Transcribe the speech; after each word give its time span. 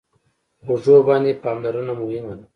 په 0.57 0.63
غوږو 0.81 0.95
باندې 1.09 1.39
پاملرنه 1.43 1.93
مهمه 2.01 2.33
ده. 2.37 2.43